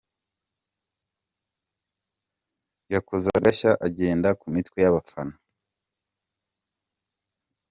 [2.93, 5.35] Yakoze agashya agenda ku mitwe y’abafana.